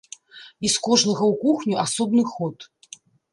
І 0.67 0.71
з 0.75 0.81
кожнага 0.87 1.23
ў 1.31 1.33
кухню 1.43 1.75
асобны 1.85 2.23
ход. 2.33 2.57